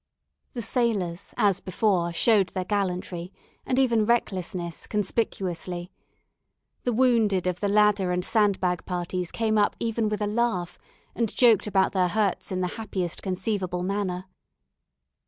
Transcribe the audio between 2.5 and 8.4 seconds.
gallantry, and even recklessness, conspicuously. The wounded of the ladder and